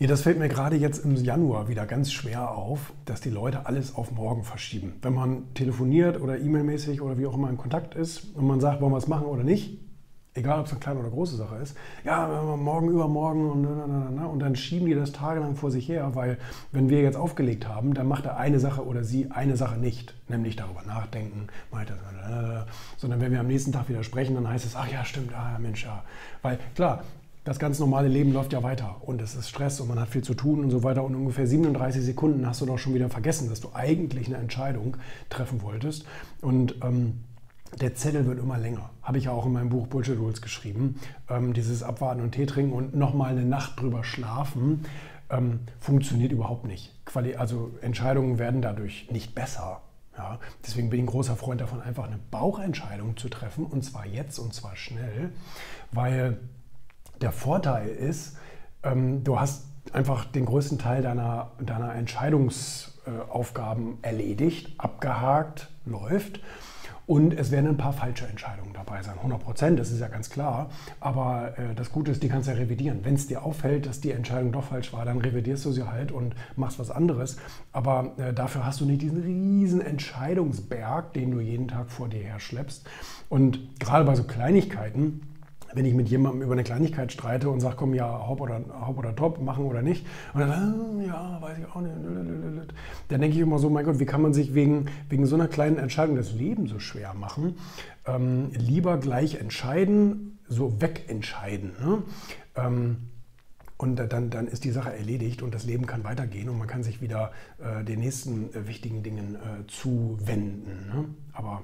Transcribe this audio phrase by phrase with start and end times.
[0.00, 3.66] Ja, das fällt mir gerade jetzt im Januar wieder ganz schwer auf, dass die Leute
[3.66, 4.92] alles auf morgen verschieben.
[5.02, 8.80] Wenn man telefoniert oder E-Mail-mäßig oder wie auch immer in Kontakt ist und man sagt,
[8.80, 9.76] wollen wir es machen oder nicht,
[10.34, 14.54] egal ob es eine kleine oder große Sache ist, ja, morgen, übermorgen und, und dann
[14.54, 16.38] schieben die das tagelang vor sich her, weil
[16.70, 20.14] wenn wir jetzt aufgelegt haben, dann macht er eine Sache oder sie eine Sache nicht,
[20.28, 21.48] nämlich darüber nachdenken,
[22.98, 25.58] sondern wenn wir am nächsten Tag wieder sprechen, dann heißt es, ach ja, stimmt, ah
[25.58, 26.04] Mensch, ja,
[26.42, 27.02] weil klar,
[27.48, 30.22] das ganz normale Leben läuft ja weiter und es ist Stress und man hat viel
[30.22, 31.02] zu tun und so weiter.
[31.02, 34.98] Und ungefähr 37 Sekunden hast du doch schon wieder vergessen, dass du eigentlich eine Entscheidung
[35.30, 36.04] treffen wolltest.
[36.42, 37.20] Und ähm,
[37.80, 38.90] der Zettel wird immer länger.
[39.02, 41.00] Habe ich ja auch in meinem Buch Bullshit Rules geschrieben.
[41.30, 44.84] Ähm, dieses Abwarten und Tee trinken und nochmal eine Nacht drüber schlafen
[45.30, 46.92] ähm, funktioniert überhaupt nicht.
[47.06, 49.80] Quali also Entscheidungen werden dadurch nicht besser.
[50.18, 54.04] Ja, deswegen bin ich ein großer Freund davon, einfach eine Bauchentscheidung zu treffen und zwar
[54.04, 55.30] jetzt und zwar schnell,
[55.92, 56.38] weil
[57.20, 58.36] der Vorteil ist,
[58.82, 66.40] ähm, du hast einfach den größten Teil deiner, deiner Entscheidungsaufgaben erledigt, abgehakt, läuft.
[67.06, 69.14] Und es werden ein paar falsche Entscheidungen dabei sein.
[69.16, 70.68] 100 Prozent, das ist ja ganz klar.
[71.00, 73.02] Aber äh, das Gute ist, die kannst du ja revidieren.
[73.02, 76.12] Wenn es dir auffällt, dass die Entscheidung doch falsch war, dann revidierst du sie halt
[76.12, 77.38] und machst was anderes.
[77.72, 82.20] Aber äh, dafür hast du nicht diesen riesen Entscheidungsberg, den du jeden Tag vor dir
[82.20, 82.86] her schleppst.
[83.30, 85.22] Und gerade bei so Kleinigkeiten,
[85.74, 88.98] wenn ich mit jemandem über eine Kleinigkeit streite und sage, komm, ja, hopp oder, hopp
[88.98, 91.94] oder top, machen oder nicht, und dann, äh, ja, weiß ich auch nicht,
[93.08, 95.48] dann denke ich immer so, mein Gott, wie kann man sich wegen, wegen so einer
[95.48, 97.56] kleinen Entscheidung das Leben so schwer machen?
[98.06, 101.72] Ähm, lieber gleich entscheiden, so wegentscheiden.
[101.80, 102.02] Ne?
[102.56, 102.96] Ähm,
[103.76, 106.82] und dann, dann ist die Sache erledigt und das Leben kann weitergehen und man kann
[106.82, 110.88] sich wieder äh, den nächsten äh, wichtigen Dingen äh, zuwenden.
[110.92, 111.04] Ne?
[111.32, 111.62] Aber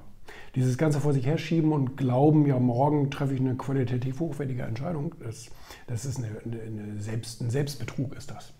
[0.55, 5.13] dieses Ganze vor sich herschieben und glauben, ja, morgen treffe ich eine qualitativ hochwertige Entscheidung,
[5.19, 5.49] das,
[5.87, 8.53] das ist eine, eine Selbst, ein Selbstbetrug, ist das.